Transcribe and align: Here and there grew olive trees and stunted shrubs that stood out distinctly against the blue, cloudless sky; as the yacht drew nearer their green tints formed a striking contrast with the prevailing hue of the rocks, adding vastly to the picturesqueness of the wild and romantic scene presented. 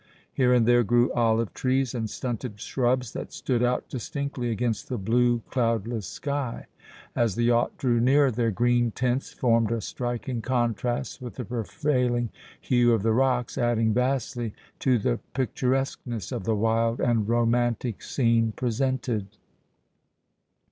Here 0.33 0.51
and 0.51 0.65
there 0.67 0.83
grew 0.83 1.13
olive 1.13 1.53
trees 1.53 1.93
and 1.93 2.09
stunted 2.09 2.59
shrubs 2.59 3.13
that 3.13 3.31
stood 3.31 3.61
out 3.61 3.87
distinctly 3.87 4.49
against 4.49 4.89
the 4.89 4.97
blue, 4.97 5.43
cloudless 5.51 6.07
sky; 6.07 6.65
as 7.15 7.35
the 7.35 7.43
yacht 7.43 7.77
drew 7.77 7.99
nearer 7.99 8.31
their 8.31 8.49
green 8.49 8.89
tints 8.89 9.31
formed 9.31 9.71
a 9.71 9.79
striking 9.79 10.41
contrast 10.41 11.21
with 11.21 11.35
the 11.35 11.45
prevailing 11.45 12.31
hue 12.59 12.93
of 12.95 13.03
the 13.03 13.13
rocks, 13.13 13.59
adding 13.59 13.93
vastly 13.93 14.55
to 14.79 14.97
the 14.97 15.19
picturesqueness 15.35 16.31
of 16.31 16.45
the 16.45 16.55
wild 16.55 16.99
and 16.99 17.29
romantic 17.29 18.01
scene 18.01 18.53
presented. 18.55 19.27